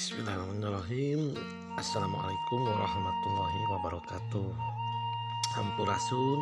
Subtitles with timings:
[0.00, 1.36] Bismillahirrahmanirrahim
[1.76, 4.48] Assalamualaikum warahmatullahi wabarakatuh
[5.52, 6.40] Hampurasun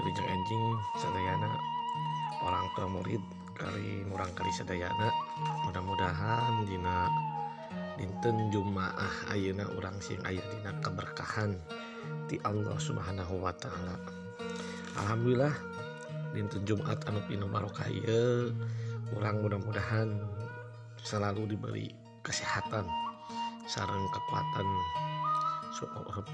[0.00, 0.64] Wilujeng anjing
[0.96, 1.52] Sadayana.
[2.40, 3.20] Orang tua murid
[3.60, 5.12] kali murang kali sadayana.
[5.68, 7.12] Mudah-mudahan dina
[8.00, 11.60] dinten Jumaah ayeuna orang sing aya dina keberkahan
[12.24, 14.00] di Allah Subhanahu wa taala.
[15.04, 15.52] Alhamdulillah
[16.32, 17.84] dinten Jumat anu pinu barokah
[19.12, 20.08] orang mudah-mudahan
[21.04, 22.90] selalu diberi kesehatan
[23.70, 24.66] sarang kekuatan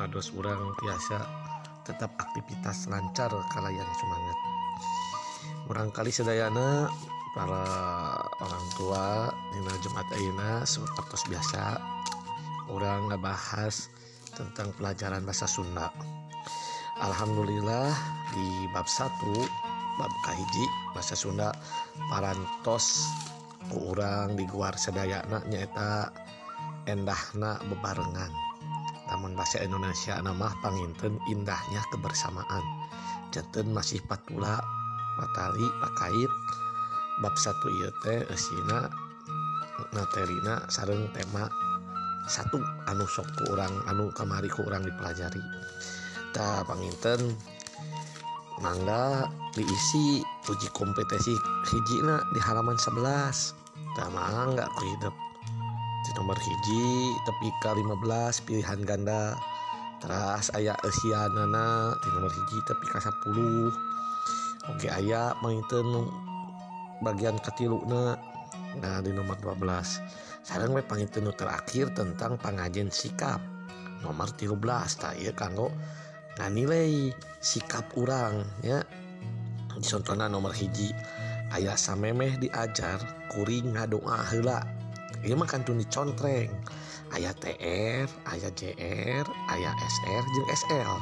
[0.00, 1.20] pados urang biasa
[1.84, 4.38] tetap aktivitas lancar kalian semangat.
[5.66, 6.88] Kurangkali Sedayana
[7.34, 7.64] para
[8.38, 11.80] orang tua Nina Jumat Aina seperti biasa
[12.70, 13.90] orang ngebahas
[14.32, 15.90] tentang pelajaran bahasa Sunda.
[17.02, 17.90] Alhamdulillah
[18.32, 19.10] di bab 1
[19.98, 20.64] bab Kahiji
[20.94, 21.50] bahasa Sunda
[22.08, 23.10] parantos
[23.70, 26.10] orang diguar sedaya anaknyaeta
[26.90, 28.32] endahna bebarengan.
[29.12, 32.64] Namun bahasa Indonesia nama Panginten indahnya kebersamaan.
[33.30, 34.58] Jantan masih patula
[35.20, 36.32] matali pakait.
[37.20, 37.68] Bab satu
[38.08, 38.88] eusina
[39.92, 41.46] materina sareng tema
[42.24, 42.56] satu
[42.88, 45.42] anu sok kurang anu kamari kurang dipelajari.
[46.32, 47.36] Ta Panginten
[48.64, 51.36] mangga diisi uji kompetensi
[51.68, 53.61] hijina di halaman 11
[53.96, 55.14] Tama nggak hidup
[56.02, 59.36] di nomor hiji tepi ke 15 pilihan ganda.
[60.02, 66.06] Terus ayah Asianana di nomor hiji tepi ke 10 oke ayah mainten
[67.02, 68.14] bagian ketilukna
[68.78, 69.58] nah di nomor 12
[70.42, 73.38] Sekarang we pangitenu terakhir tentang pengajian sikap.
[74.02, 74.58] Nomor 13
[74.98, 75.70] tak iya kanggo
[76.50, 78.82] nilai sikap orang ya.
[79.78, 80.90] Contohnya nomor hiji.
[81.56, 83.00] ayah samemeh diajar
[83.32, 84.82] kuring ngadoa hela
[85.22, 86.50] ini mah kantun dicontreng.
[87.14, 89.24] Ayah TR ayah JR
[89.54, 90.92] ayah SR jeng SL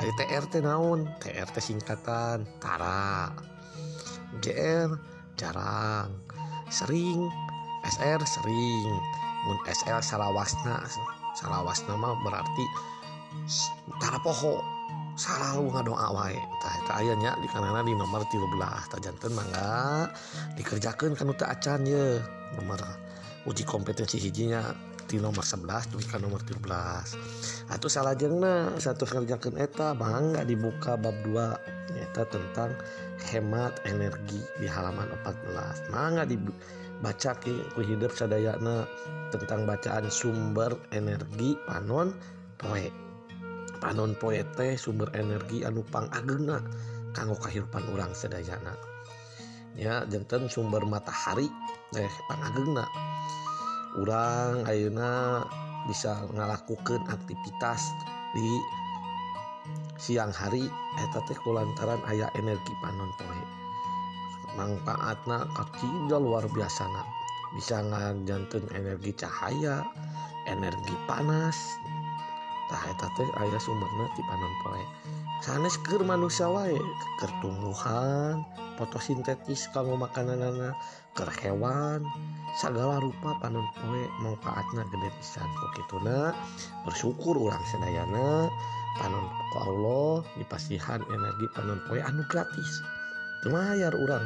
[0.00, 1.04] ayah TR teh naon?
[1.20, 3.36] TR teh singkatan tara.
[4.40, 4.96] JR
[5.36, 6.08] jarang.
[6.72, 7.28] Sering.
[7.84, 8.92] SR sering.
[9.44, 10.80] Mun SL salawasna.
[11.36, 12.64] Salawasna mah berarti
[14.00, 14.64] tara poho.
[15.14, 16.26] salah doa
[17.14, 20.10] nya di kanana di nomor 13 tah janten mangga
[20.58, 22.18] dikerjakeun kana teu acan ye.
[22.58, 22.82] Nomor
[23.46, 24.74] uji kompetensi hijinya
[25.06, 31.14] di nomor 11 tulikan nomor 13 atau salah jengna satu kerjakan eta bangga dibuka bab
[31.22, 32.74] 2 eta tentang
[33.30, 37.54] hemat energi di halaman 14 mangga dibaca ke
[37.84, 38.88] hidup sadayana
[39.30, 42.10] tentang bacaan sumber energi panon
[42.58, 43.13] poe.
[43.84, 46.56] panon poete sumber energi anupang agena
[47.12, 48.72] kanggo kehidupan orang sedayana.
[49.76, 51.52] Ya jantan sumber matahari
[51.92, 52.88] eh pangagena
[54.00, 55.44] orang ayeuna
[55.84, 57.92] bisa ngalakukeun aktivitas
[58.32, 58.48] di
[60.00, 60.64] siang hari
[61.04, 63.42] eta teh kulantaran aya energi panon poe.
[64.56, 67.04] Manfaatna kacida luar biasana.
[67.52, 69.84] Bisa ngajanten energi cahaya
[70.48, 71.76] energi panas
[73.38, 74.82] aya sumberna ti panon poe.
[75.44, 76.74] Saneskur manusia wae
[77.20, 78.40] keur tumbuhan
[78.80, 80.74] fotosintetis kanggo makananana
[81.14, 82.02] keur hewan.
[82.58, 85.46] Segala rupa panon poe manfaatna gede pisan.
[85.46, 86.02] Kok
[86.86, 88.50] bersyukur ulang sedayana
[88.98, 92.70] panon ku Allah dipastihan energi panon poe anu gratis.
[93.50, 94.24] Mayar urang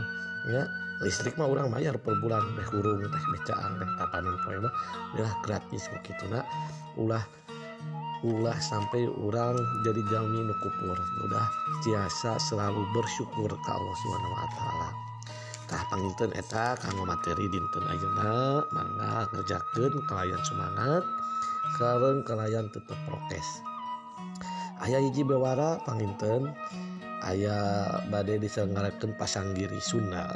[0.49, 0.65] ya.
[0.99, 2.43] Listrik mah orang bayar per bulan.
[2.59, 4.75] Teh hurung teh becaan teh panon poe mah
[5.19, 5.91] ulah gratis.
[5.91, 6.27] Begitu
[6.99, 7.23] ulah
[8.27, 9.55] ulah sampai orang
[9.87, 11.47] jadi jalmi nukupur udah
[11.87, 14.91] biasa selalu bersyukur ke Allah Subhanahu Wa Taala.
[15.69, 21.05] Tah panginten eta kanggo materi dinten ayeuna mangga ngerjakeun kalayan semangat
[21.77, 23.49] sareng kalayan tetep prokes.
[24.83, 26.51] Aya hiji bewara panginten
[27.23, 30.33] aya bade diselenggarakan pasang giri Sunda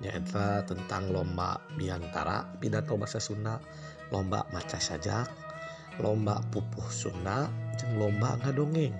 [0.00, 3.60] nyaeta tentang lomba biantara pidato bahasa Sunda
[4.08, 5.49] lomba maca sajak
[6.00, 8.96] lomba pupuh Sunda jeung lomba ngadongeng.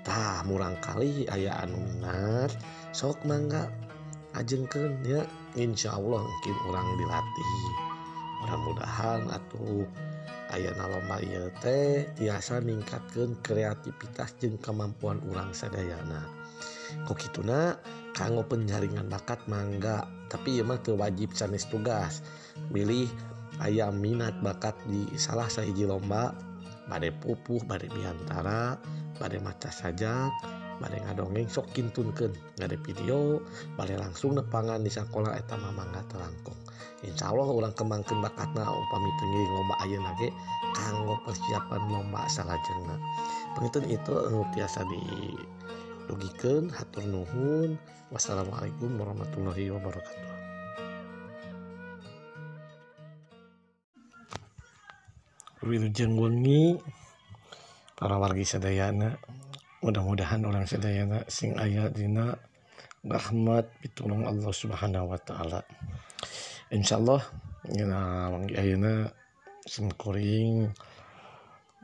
[0.00, 2.56] Tah murangkali aya anu minat
[2.96, 3.68] sok mangga
[4.32, 5.28] ajengkenya
[5.58, 7.54] Insya Allah mungkin orang dilatih.
[8.40, 9.84] Mudah-mudahan atau
[10.54, 16.24] ayana lomba ieu teh tiasa ningkatkeun kreativitas jeung kemampuan urang sadayana.
[17.04, 17.76] Kok kituna
[18.16, 22.22] kanggo penjaringan bakat mangga tapi ieu mah teu wajib sanes tugas.
[22.70, 23.10] Milih
[23.60, 26.32] ayam minat bakat di salah sahiji lomba
[26.88, 28.80] badai pupuh badai biantara
[29.20, 30.32] badai maca sajak
[30.80, 32.32] badai ngadongeng sok kintunkeun.
[32.56, 33.44] Ngade video
[33.76, 36.56] bade langsung nepangan di sakola eta mamangga terangkung
[37.00, 40.28] Insya Allah ulang kemangkin bakatna upami tenggiling lomba ayeuna ge
[40.76, 42.96] kanggo persiapan lomba salajengna.
[43.56, 45.00] Penginten itu anu tiasa di
[46.04, 47.80] dugikan hatur nuhun.
[48.12, 50.59] Wassalamualaikum warahmatullahi wabarakatuh.
[55.60, 56.80] Wilujeng wengi
[57.92, 59.20] para wargi sedayana.
[59.84, 62.32] Mudah-mudahan orang sedayana sing ayat dina
[63.04, 65.60] rahmat pitulung Allah subhanahu wa ta'ala.
[66.72, 67.20] Insyaallah
[68.56, 69.12] ayeuna
[69.68, 70.72] sing kuring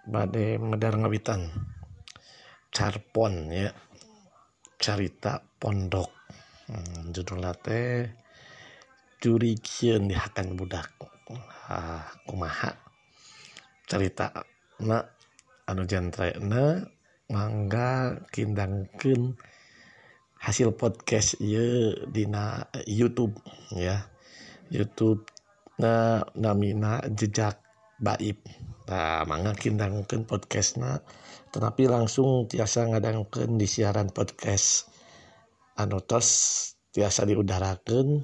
[0.08, 1.44] bade medar ngawitan.
[2.72, 3.76] Carpon ya.
[4.80, 6.08] Carita pondok.
[6.72, 8.08] Hmm, judul teh
[9.20, 10.96] curigian dihakan budak.
[11.68, 12.85] Ah, kumaha?
[13.86, 14.34] cerita
[14.82, 14.98] na
[15.70, 16.82] anu jantrena
[17.30, 19.38] mangga kindangkeun
[20.42, 23.38] hasil podcast ye dina YouTube
[23.74, 24.10] ya.
[24.74, 25.26] YouTube
[25.78, 27.62] na namina jejak
[28.02, 28.42] baib.
[28.90, 31.02] Nah mangga kindangkeun podcastna
[31.54, 34.90] tetapi langsung tiasa ngadangkeun di siaran podcast.
[35.78, 36.28] Anu tos
[36.90, 38.22] tiasa diudarakeun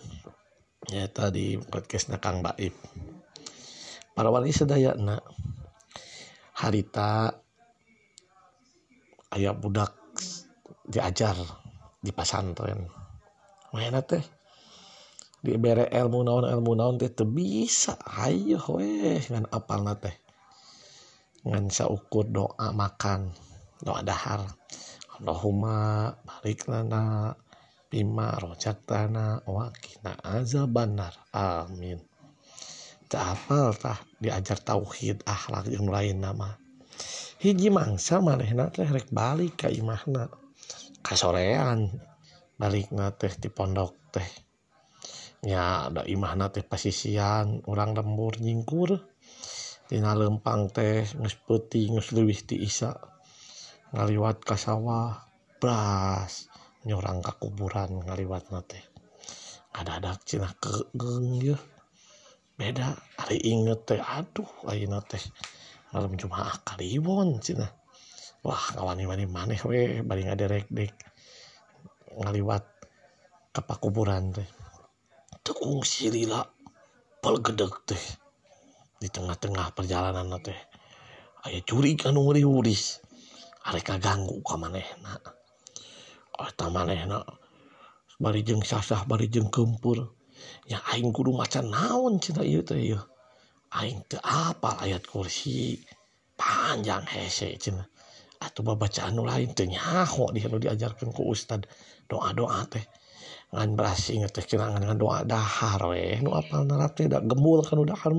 [0.90, 2.74] ya tadi podcastna Kang Baib.
[4.12, 5.20] para wali sedayana.
[6.52, 7.32] Harita
[9.34, 9.96] ayah budak
[10.86, 11.34] diajar
[11.98, 12.86] di pasantren.
[13.72, 14.22] Mana teh
[15.42, 17.96] di bere ilmu naon ilmu naon teh teu bisa.
[18.04, 20.14] Ayo weh ngan apalna teh.
[21.42, 23.32] Ngan saukur doa makan
[23.82, 24.46] doa dahar.
[25.18, 27.34] Allahumma barik lana
[27.90, 31.16] bima rojakana wa qina azabannar.
[31.34, 32.11] Amin.
[33.18, 36.62] hafaltah diajar tauhid akhlak yang lain nama
[37.42, 40.30] hiji mangsa manehna teh rek balik ka imahna.
[41.02, 41.90] Kasorean
[42.54, 44.28] balik na teh di pondok teh.
[45.42, 48.94] Ya ada imahna teh pasisian orang lembur nyingkur.
[49.90, 52.94] Dina lempang teh nges peti nges leuwih ti isa.
[53.90, 55.26] Ngaliwat ka sawah
[55.58, 56.46] bras
[56.86, 58.86] nyorang ka kuburan ngaliwat na teh.
[59.74, 61.71] Ada ada cina kegeng yeuh.
[62.58, 65.22] beda hari inget teh aduh ayeuna teh
[65.92, 67.66] malam jumaah kaliwon cina
[68.46, 70.92] wah ngawani wani maneh we bari ngaderek dek
[72.12, 72.64] ngaliwat
[73.52, 74.48] ke pakuburan teh.
[75.44, 76.40] Tekung silila
[77.20, 78.04] pelgedeg teh
[79.00, 80.56] di tengah-tengah perjalanan teh.
[81.42, 83.02] Aya curiga anu ngeriuris
[83.68, 85.18] arek kaganggu ka manehna.
[86.38, 87.20] Eta manehna
[88.22, 90.21] bari jeung sasah bari jeung kempur.
[90.70, 93.00] ya aing kudu maca naon cina ieu teh ieu
[93.78, 95.80] aing teu apal ayat kursi
[96.36, 97.84] panjang hese cina
[98.42, 101.62] atuh mah bacaan nu lain teu nyaho di anu diajarkeun ku ustad
[102.10, 102.84] doa-doa teh
[103.54, 107.62] ngan berasi inget teh kira ngan doa dahar we nu apal narap teh da gembul
[107.62, 108.16] kan udah kan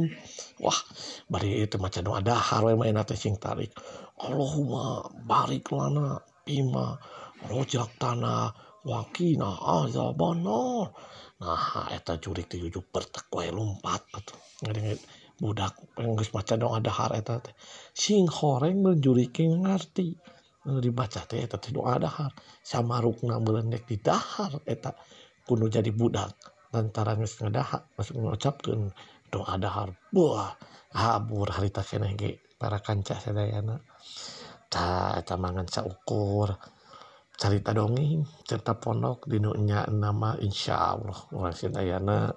[0.64, 0.80] wah
[1.28, 3.74] bari itu maca doa dahar we main teh sing tarik
[4.24, 6.96] Allahumma barik lana bima
[7.50, 8.54] rojak tanah
[8.88, 9.50] wakina
[9.84, 10.22] azab
[11.44, 14.40] nah eta jurik di jujuk bertek wae lompat betul.
[14.64, 14.96] Ngeri
[15.44, 17.52] budak penggus maca dong ada har eta teh.
[17.92, 20.16] Sing horeng menjuriki ngerti.
[20.64, 22.32] Dibaca teh eta teh doa dahar
[22.64, 24.96] sama rukna melendek di dahar eta
[25.44, 26.32] kuno jadi budak.
[26.72, 28.88] Lantaran geus ngadahar masuk ngucapkeun
[29.28, 30.56] doa dahar buah
[30.96, 33.84] habur harita keneh ge para kanca sadayana
[34.72, 36.56] ta eta mangan saukur.
[37.44, 41.20] carita dongeng cerita pondok dinya nama Insya Allah.
[41.76, 42.32] Ayana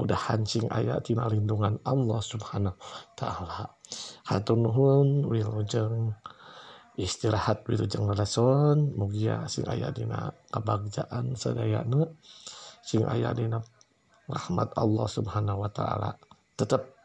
[0.00, 2.72] mudah hancing ayatina lindungan Allah subhanahu
[3.12, 3.68] ta'ala.
[4.32, 6.16] Hatunhun wilujeng
[6.96, 12.08] istirahat wilujeng rason mugia sing aya dina kebagjaan sedayana
[12.80, 13.60] sing aya dina
[14.24, 16.16] rahmat Allah subhanahu wa ta'ala.
[16.56, 16.96] Tetap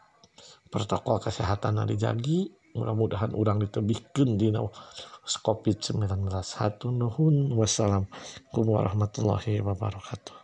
[0.71, 2.47] protokol kesehatan dijagi
[2.79, 4.63] mudah-mudahan orang ditebihkan dina
[5.39, 6.27] COVID-19.
[6.59, 8.09] Hatunuhun wassalam
[8.51, 10.40] warahmatullahi wabarakatuh